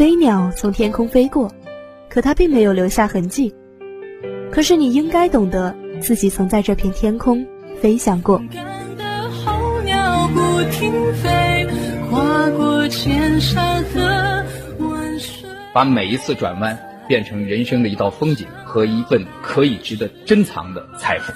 [0.00, 1.52] 飞鸟从天空飞过，
[2.08, 3.54] 可它并没有留下痕迹。
[4.50, 7.46] 可是你应该懂得，自己曾在这片天空
[7.82, 8.40] 飞翔过。
[15.74, 21.30] 把每一次转弯变成人生的一道风景和一份可以值得珍藏的财富。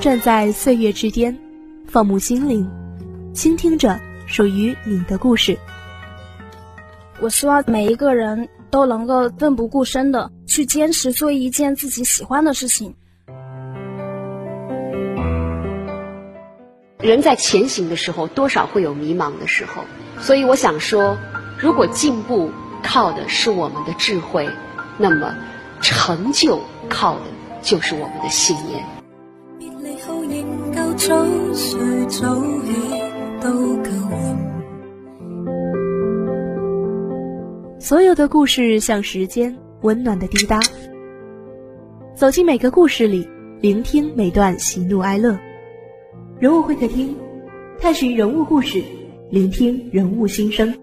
[0.00, 1.36] 站在岁月之巅，
[1.88, 2.70] 放牧心灵，
[3.32, 5.58] 倾听着属于你的故事。
[7.20, 12.94] 我希望每一个人都能够奋不顾身的去坚持做一件自己喜欢的事情。
[16.98, 19.84] 人在前行的时候，多少会有迷茫的时候，
[20.18, 21.16] 所以我想说，
[21.58, 22.50] 如果进步
[22.82, 24.48] 靠的是我们的智慧，
[24.98, 25.34] 那么
[25.80, 27.22] 成就靠的
[27.62, 28.84] 就是我们的信念。
[37.78, 40.58] 所有的故事像时间温暖的滴答，
[42.16, 43.28] 走进每个故事里，
[43.60, 45.38] 聆听每段喜怒哀乐。
[46.40, 47.14] 人物会客厅，
[47.78, 48.82] 探寻人物故事，
[49.30, 50.74] 聆听人物心声。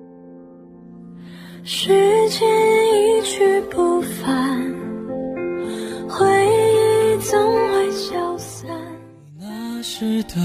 [1.65, 1.89] 时
[2.29, 2.47] 间
[3.17, 4.73] 一去不返，
[6.07, 8.32] 回忆总会消。
[10.03, 10.35] 时的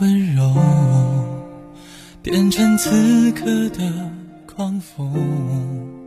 [0.00, 0.54] 温柔，
[2.20, 3.80] 变成此刻的
[4.44, 5.10] 狂风，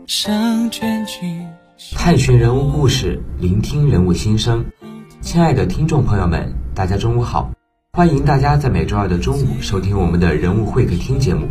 [0.06, 1.48] 想卷进。
[1.96, 4.64] 探寻人物故事，聆听人物心声。
[5.20, 7.50] 亲爱的听众朋友们，大家中午好。
[7.94, 11.48] 欢迎大家在每周二的中午收听我们的人物会客厅节目，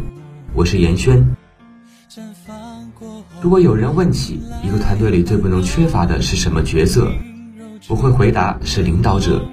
[0.54, 1.34] 我是严轩。
[3.40, 7.10] 如果有人问起一个团队里最不能缺乏的是什么角色，
[7.88, 9.44] 我会回答是领导者。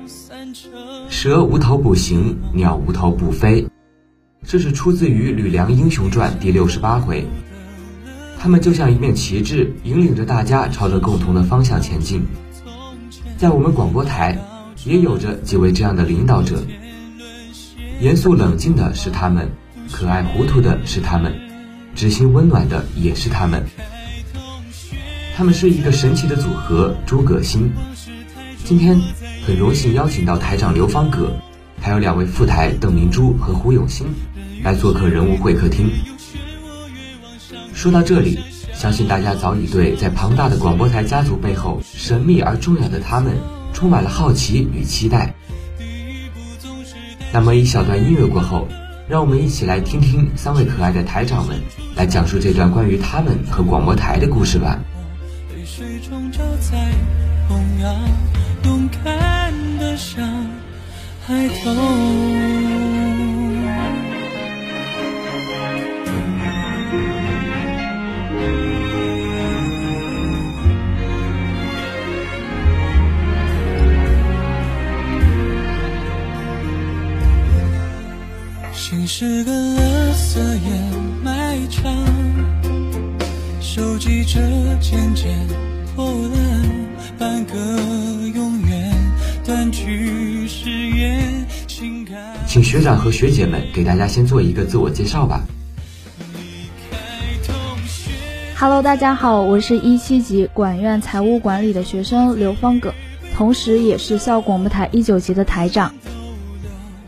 [1.12, 3.68] 蛇无头不行，鸟无头不飞，
[4.46, 7.28] 这是出自于《吕梁英雄传》第六十八回。
[8.40, 12.26] 他们就像一面旗帜，引领着大家朝着共同的方向前进。
[13.38, 14.40] 在我们广播台，
[14.86, 16.64] 也有着几位这样的领导者。
[18.00, 19.50] 严肃冷静的是他们，
[19.92, 21.36] 可爱糊涂的是他们，
[21.94, 23.62] 知心温暖的也是他们。
[25.36, 27.70] 他们是一个神奇的组合——诸葛星。
[28.72, 28.98] 今天
[29.46, 31.30] 很荣幸邀请到台长刘方葛，
[31.82, 34.08] 还有两位副台邓明珠和胡永新
[34.64, 35.92] 来做客人物会客厅。
[37.74, 38.40] 说到这里，
[38.74, 43.34] 相信大家早已对在庞大的广播台家族背后神秘而重要的他们
[43.74, 45.36] 充满了好奇与期待。
[47.34, 48.70] 那么一小段音乐过后，
[49.10, 51.60] 让我们一起来听听三位可爱的台长们
[51.98, 54.80] 来讲述这段关于他们和广播台的故事吧。
[58.64, 60.26] 勇敢的像
[61.26, 62.42] 孩童。
[79.14, 80.72] 是个垃圾掩
[81.22, 81.94] 埋场，
[83.60, 84.40] 收集着
[84.80, 85.38] 渐渐
[85.94, 86.04] 破
[86.34, 86.61] 烂，
[92.48, 95.42] 请学长和学姐们给大家先做一个自我介绍吧。
[98.58, 102.94] Hello，大家好，我是一七级管院财务管理的学生刘方葛，
[103.36, 105.94] 同时也是校广播台一九级的台长。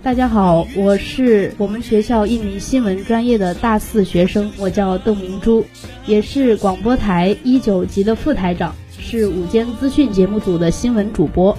[0.02, 5.66] 大家好，我是我们学校一名新闻专业的大四学生，我叫邓明珠，
[6.06, 8.76] 也是广播台一九级的副台长，
[9.16, 11.56] 是午间资讯节目组的新闻主播。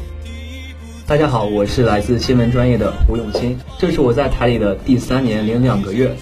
[1.06, 6.16] 大家好，我是来自新闻专业的胡永新，这是我在台里的第三年零两个月。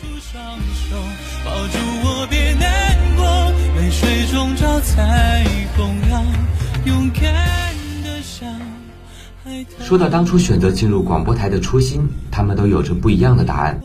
[9.81, 13.81] 说到当初选择进入广播台的初心，他们都有着不一样的答案。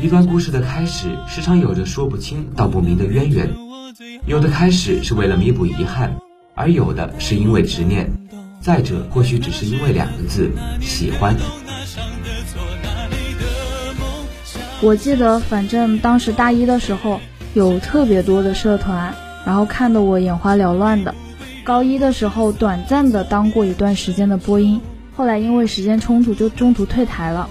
[0.00, 3.52] 一段故事的开始，时常有着说不清道不明的渊源。
[4.24, 6.16] 有的开始是为了弥补遗憾，
[6.60, 8.06] 而有的是因为执念，
[8.60, 10.50] 再者或许只是因为两个字：
[10.82, 11.34] 喜欢。
[14.82, 17.18] 我记得，反正当时大一的时候
[17.54, 19.14] 有特别多的社团，
[19.46, 21.14] 然后看得我眼花缭乱的。
[21.64, 24.82] 高一的时候，短暂的当过一段时间的播音，
[25.16, 27.48] 后来因为时间冲突就中途退台了。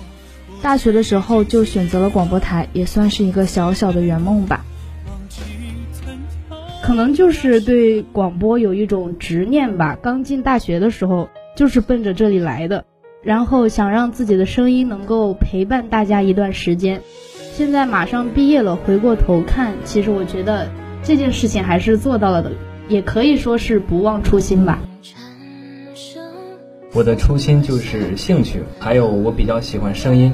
[0.61, 4.63] 大学的时候就选择了广播台，也算是一个小小的圆梦吧。
[6.89, 9.95] 可能就是对广播有一种执念吧。
[10.01, 12.83] 刚进大学的时候就是奔着这里来的，
[13.21, 16.99] 然后想让自己的声音能够陪伴大家一段时间。
[17.53, 20.67] 现在马上毕业了，回过头看，其实我觉得
[21.03, 22.53] 这件事情还是做到了的，
[22.87, 24.81] 也可以说是不忘初心吧。
[26.95, 30.33] 我的初心就是兴趣，还有我比较喜欢声音。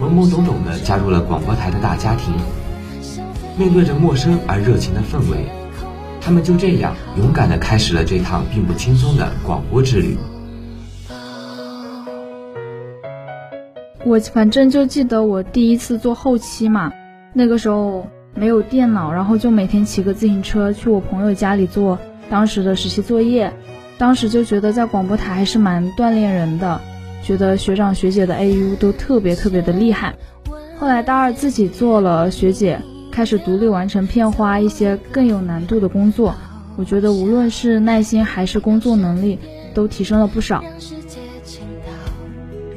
[0.00, 2.34] 懵懵懂懂地加入了广播台的大家庭。
[3.56, 5.46] 面对着陌生而热情的氛围，
[6.20, 10.16] 他们就这样勇敢地开始了这趟并不轻松的广播之旅。
[14.04, 16.92] 我反正就记得我第一次做后期嘛，
[17.32, 18.06] 那个时候。
[18.36, 21.96] 没有电脑，然后就每天骑个自行车去我朋友家里做
[22.28, 23.52] 当时的实习作业。
[23.96, 26.80] 当时就觉得在广播台还是蛮锻炼人的，
[27.24, 30.14] 觉得学长学姐的 AU 都特别特别的厉害。
[30.78, 32.78] 后来大二自己做了学姐，
[33.10, 36.34] 开始独立完成片花一些更有难度的工作。
[36.76, 39.38] 我觉得无论是耐心还是工作能力，
[39.72, 40.62] 都提升了不少。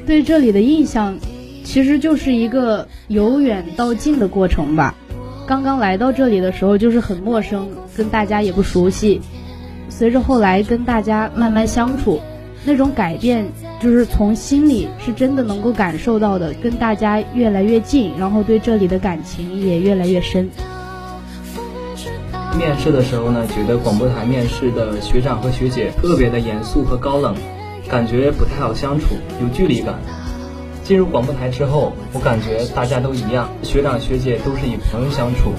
[0.05, 1.17] 对这里的印象，
[1.65, 4.95] 其实就是一个由远到近的过程吧。
[5.45, 9.19] 刚刚来到这里的时候，就是很陌生，跟大家也不熟悉。
[9.89, 12.21] 随着后来跟大家慢慢相处，
[12.67, 13.47] 那种改变
[13.81, 20.49] 就是从心里是真的能够感受到的，跟大家越来越近，然后对这里的感情也越来越深。
[22.57, 27.33] 面试的时候呢，觉得广播台面试的学长和学姐特别的严肃和高冷，
[27.87, 29.95] 感觉不太好相处，有距离感。
[30.83, 35.53] 进入广播台之后，我感觉大家都一样，学长学姐都是以朋友相处。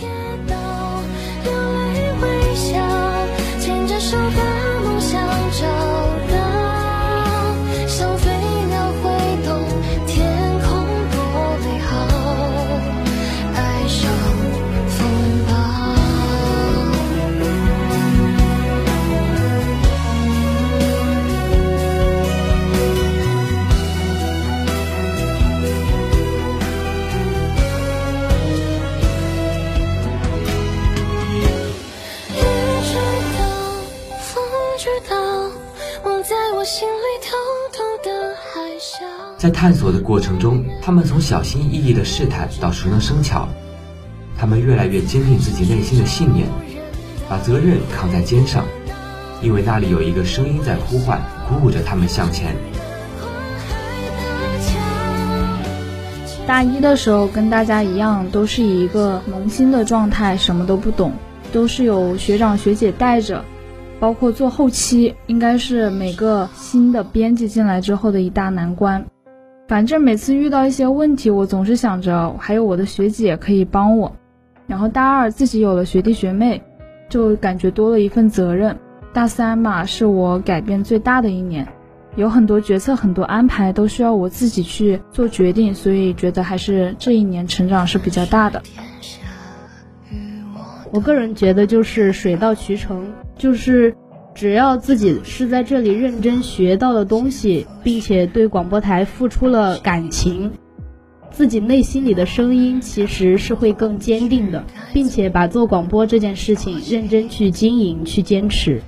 [39.38, 43.49] 在探索的过程中，他们从小心翼翼的试探到熟能生巧，
[44.37, 46.49] 他们越来越坚定自己内心的信念，
[47.29, 48.64] 把责任扛在肩上，
[49.40, 52.56] 因为那里有一个声音在呼唤，鼓舞着他们向前。
[56.44, 61.12] 大一的时候跟大家一样，都是以一个萌新的状态，什么都不懂，
[61.52, 63.44] 都是有学长学姐带着，
[64.00, 69.07] 包括做后期，应该是每个新的编辑进来之后的一大难关。
[69.68, 74.16] 反正每次遇到一些问题，我总是想着还有我的学姐可以帮我。
[74.66, 76.62] 然后大二自己有了学弟学妹，
[77.10, 78.78] 就感觉多了一份责任。
[79.12, 81.68] 大三嘛，是我改变最大的一年，
[82.16, 88.62] 有很多决策、很多安排都需要我自己去做决定，所以觉得还是这一年成长是比较大的。
[90.90, 93.04] 我个人觉得就是水到渠成，
[93.37, 93.94] 就是。
[94.38, 100.52] 只要自己是在这里认真学到的东西，并且对广播台付出了感情，
[101.33, 108.80] 自己内心里的声音其实是会更坚定的，并且把做广播这件事情认真去经营、去坚持。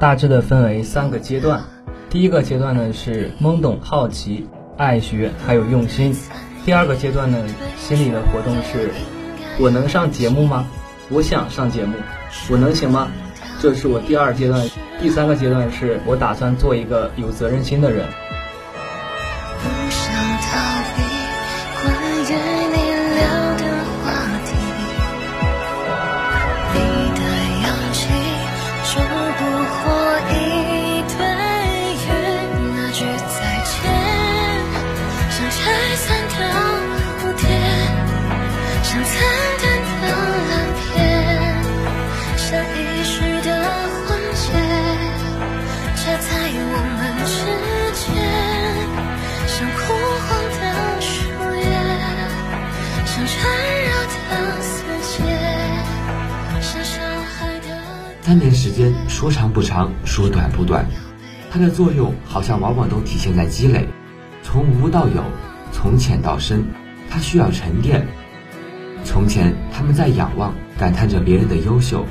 [0.00, 1.62] 大致的分为三个阶段，
[2.10, 4.44] 第一个阶段呢是懵懂、好奇、
[4.76, 6.12] 爱学还有用心；
[6.64, 7.38] 第二个阶段呢，
[7.78, 8.90] 心里的活动是：
[9.60, 10.66] 我能上节目吗？
[11.10, 11.94] 我想上节目，
[12.50, 13.06] 我能行吗？
[13.60, 14.68] 这是我第二阶段，
[15.00, 18.06] 第三个阶段是我打算做一个有责任心的人。
[58.26, 60.84] 三年时间说长不长，说短不短，
[61.48, 63.86] 它的作用好像往往都体现在积累，
[64.42, 65.22] 从无到有，
[65.70, 66.64] 从浅到深，
[67.08, 68.04] 它需要沉淀。
[69.04, 72.04] 从前，他们在仰望，感叹着别人的优秀，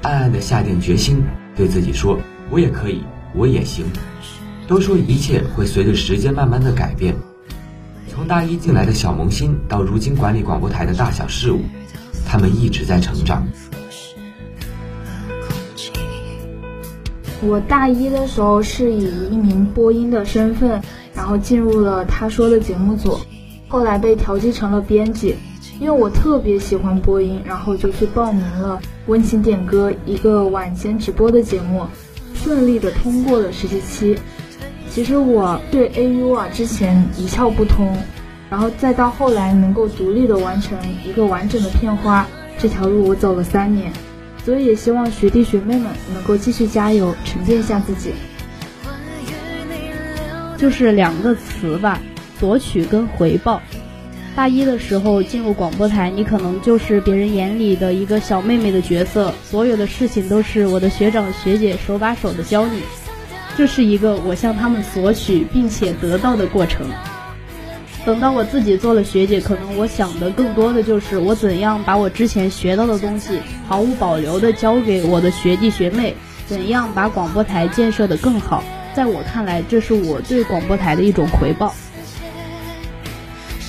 [0.00, 1.22] 暗暗的下定决心，
[1.54, 3.02] 对自己说：“我也可以，
[3.34, 3.84] 我也行。”
[4.66, 7.14] 都说一切会随着时间慢慢的改变。
[8.08, 11.60] 从大一进来的小萌新，到如今管理广播台的大小事务，
[12.26, 13.46] 他们一直在成长。
[17.40, 20.82] 我大一的时候是以一名播音的身份，
[21.14, 23.18] 然后进入了他说的节目组，
[23.68, 25.36] 后来被调剂成了编辑。
[25.80, 31.86] 因为我特别喜欢播音，然后就去报名了温情点歌一个晚间直播的节目，
[32.34, 34.18] 顺利的通过了实习期。
[34.90, 37.96] 其实我对 AU 啊之前一窍不通，
[38.50, 40.76] 然后再到后来能够独立的完成
[41.06, 42.26] 一个完整的片花，
[42.58, 43.92] 这条路我走了三年，
[44.48, 48.14] 所以也希望学弟学妹们能够继续加油，沉淀一下自己。
[50.56, 52.00] 就是两个词吧，
[52.40, 53.60] 索取跟回报。
[54.34, 62.80] 大一的时候进入广播台，你可能就是别人眼里的一个小妹妹的角色，所有的事情都是我的学长学姐手把手的教你，
[63.54, 66.86] 这是一个我向他们索取并且得到的过程。
[68.08, 73.38] 等到我自己做了学姐，可能我想的更多的就是我怎样把我之前学到的东西
[73.68, 76.14] 毫无保留的交给我的学弟学妹，
[76.46, 78.64] 怎样把广播台建设的更好。
[78.94, 81.74] 在我看来，这是我对广播台的一种回报。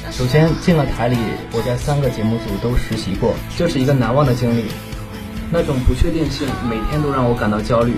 [0.09, 1.17] 首先进了台里，
[1.51, 4.63] 我在三个节目组都实习过，这是一个难忘的经历。
[5.51, 7.91] 那种不确定性每天都让我感到焦虑。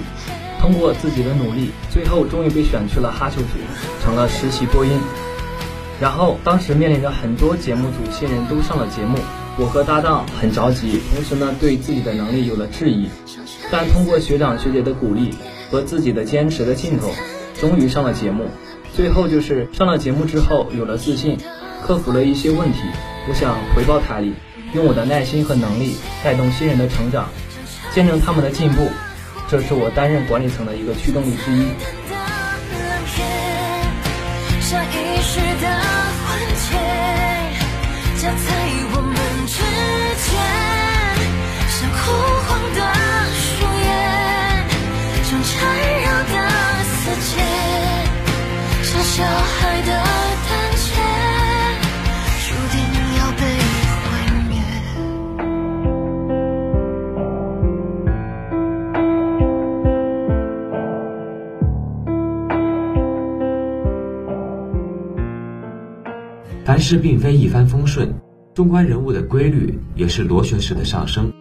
[0.60, 3.60] 通过自己的努力，最后终于被选去了哈秀组，
[4.04, 5.00] 成了实习播音。
[6.02, 9.20] 然后当时面临着很多节目组新人都上了节目，
[9.58, 13.08] 我和搭档很着急，同时呢对自己的能力有了质疑。
[13.72, 15.36] 但通过学长学姐的鼓励
[15.70, 17.14] 和自己的坚持的劲头，
[17.60, 18.50] 终于上了节目。
[18.96, 21.38] 最后就是上了节目之后有了自信。
[21.84, 22.80] 克服了一些问题，
[23.28, 24.34] 我想回报台里，
[24.74, 27.28] 用我的耐心和能力带动新人的成长，
[27.92, 28.88] 见证他们的进步，
[29.50, 31.66] 这是我担任管理层的一个驱动力之一。
[35.24, 35.66] 时的
[36.18, 36.68] 婚戒
[38.18, 38.48] 夹在
[38.94, 39.54] 我们之
[40.26, 40.30] 间，
[41.70, 42.00] 像枯
[42.48, 42.80] 黄的
[43.38, 43.50] 树
[43.82, 43.90] 叶，
[45.24, 45.50] 像缠
[46.02, 46.36] 绕的
[46.84, 47.32] 丝线，
[48.84, 50.31] 像小孩的。
[66.82, 68.14] 事并非一帆风顺，
[68.56, 71.32] 纵观人物的规律也是螺旋式的上升。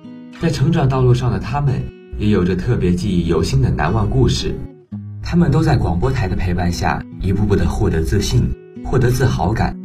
[0.41, 1.83] 在成长道路上的他们，
[2.19, 4.55] 也有着特别记忆犹新的难忘故事。
[5.23, 8.43] 他们都在广播台的陪伴下，一步步的获得自信，
[8.85, 9.77] 获得自豪感。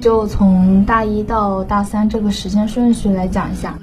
[0.00, 3.78] 就从大一到大三这个时间顺序来讲一下，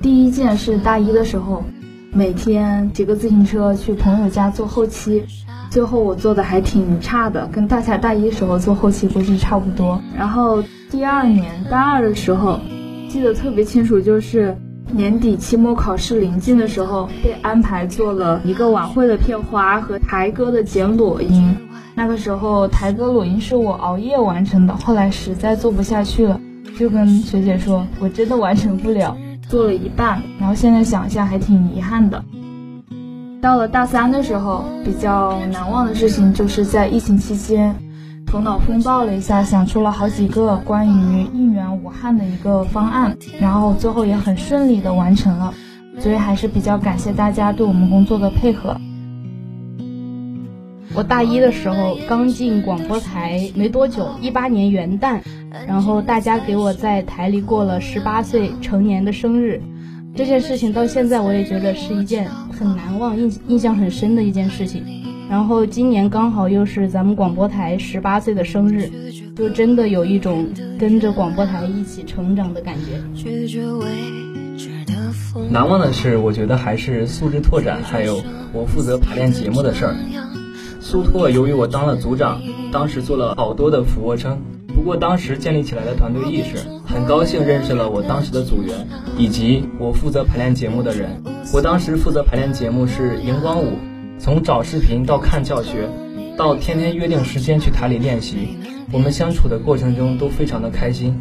[0.00, 1.64] 第一件是大一的时候，
[2.12, 5.24] 每天骑个自行车去朋友家做后期。
[5.70, 10.00] 最后我做的还挺差的，跟大夏大一时候做后期估计差不多。
[10.16, 12.58] 然后第二年大二的时候，
[13.08, 14.56] 记得特别清楚，就是
[14.90, 21.54] 年底期末考试临近的时候，被安排做了一个晚会的片花和台歌的剪裸音。
[21.94, 26.40] 那个时候台歌裸音是我熬夜完成的，后来实在做不下去了，
[26.78, 29.16] 就跟学姐说，我真的完成不了，
[29.48, 30.22] 做了一半。
[30.38, 32.24] 然后现在想一下还挺遗憾的。
[33.40, 37.72] 到了大三的时候，比较难忘的事情就是在疫情期间，
[38.26, 45.54] 头脑风暴了一下，想出了好几个关于应援武汉的一个方案，然后最后也很顺利的完成了，
[46.00, 48.76] 所以还是比较感谢大家对我们工作的配合。
[50.94, 55.20] 我大一的时候刚进广播台没多久，一八年元旦，
[55.64, 59.62] 然后大家给我在台里过了十八岁成年的生日。
[60.18, 64.82] 这件事情到现在我也觉得是一件很难忘、印印象很深的一件事情。
[65.30, 68.90] 然后今年刚好又是咱们广播台十八岁的生日，
[69.36, 73.00] 就真的有一种跟着广播台一起成长的感觉。
[75.50, 78.20] 难忘的是，我觉得还是素质拓展，还有
[78.52, 79.94] 我负责排练节目的事儿。
[80.80, 84.40] 苏拓由于我当了组长，当时做了好多的俯卧撑，
[84.74, 86.58] 不过当时建立起来的团队意识
[86.98, 88.74] 很高兴认识了我当时的组员，
[89.16, 91.22] 以及我负责排练节目的人。
[91.54, 93.74] 我当时负责排练节目是荧光舞，
[94.18, 95.88] 从找视频到看教学，
[96.36, 98.58] 到天天约定时间去台里练习，
[98.90, 101.16] 我们相处的过程中都非常的开心，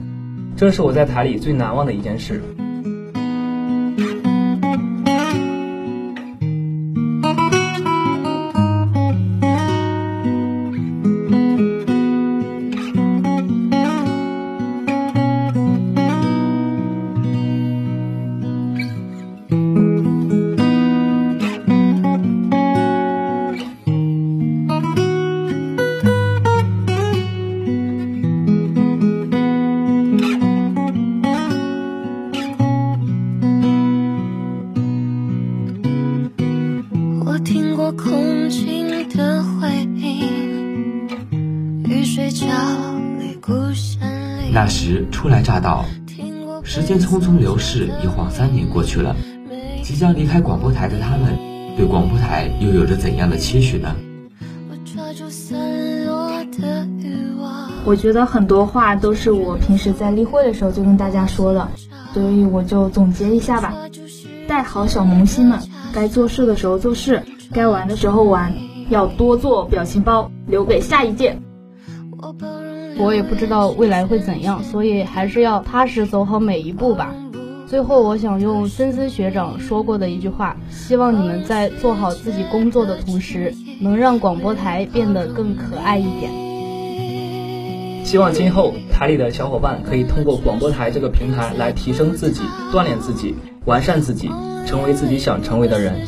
[0.55, 2.41] 这是我在台里最难忘的一件事。
[44.51, 45.86] 那时初来乍到，
[46.63, 49.16] 时间匆匆流逝，一晃三年过去了。
[49.82, 51.38] 即将离开广播台的他们，
[51.77, 53.96] 对广播台又有着怎样的期许呢？
[57.86, 61.70] 我觉得很多话都是我平时在例会的时候就跟大家说的，
[62.13, 63.74] 所以我就总结一下吧：
[64.48, 65.58] 带好小萌新们，
[65.94, 67.24] 该做事的时候做事，
[67.54, 68.54] 该玩的时候玩，
[68.89, 71.39] 要多做表情包，留给下一届。
[73.00, 77.13] 我也不知道未来会怎样，所以还是要踏实走好每一步吧。
[77.68, 86.32] 最后，我想用森森学长说过的一句话：希望你们在做好自己工作的同时，能让广播台变得更可爱一点。
[88.06, 93.36] 希望今后台里的小伙伴可以通过广播台这个平台来提升自己、锻炼自己、
[93.66, 94.30] 完善自己，
[94.66, 96.08] 成为自己想成为的人。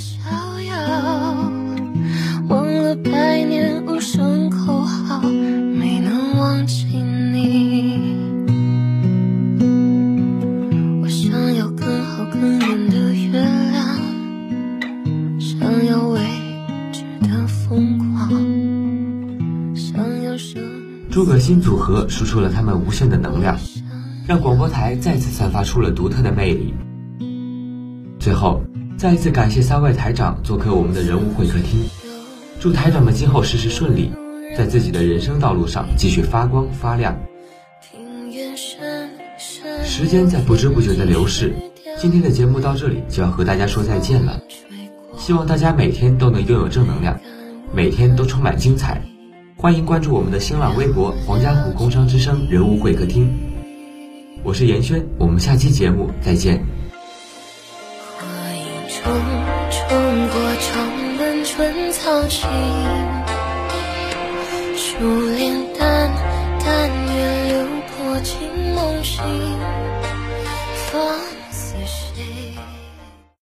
[21.89, 23.57] 和输出了他们无限的能量，
[24.27, 26.71] 让广播台再次散发出了独特的魅力。
[28.19, 28.61] 最后，
[28.95, 31.83] 再一次感谢三位台长做客我们的人物会客厅。
[32.59, 34.11] 祝台长们今后事事顺利，
[34.55, 37.17] 在自己的人生道路上继续发光发亮。
[39.83, 41.55] 时间在不知不觉的流逝，
[41.97, 44.39] 今天的节目到这里就要和大家说再见了。
[45.17, 47.19] 希望大家每天都能拥有正能量，
[47.73, 49.01] 每天都充满精彩。
[49.61, 53.29] 欢迎关注我们的新浪微博“黄家湖工商之声人物会客厅”。
[54.41, 56.63] 我是严轩，我们下期节目再见。
[68.75, 69.21] 梦醒。